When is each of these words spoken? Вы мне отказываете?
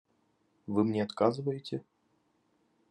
Вы 0.65 0.83
мне 0.83 1.03
отказываете? 1.03 1.83